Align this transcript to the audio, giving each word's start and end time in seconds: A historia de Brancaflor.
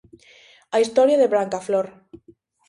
A 0.75 0.77
historia 0.83 1.19
de 1.19 1.31
Brancaflor. 1.33 1.87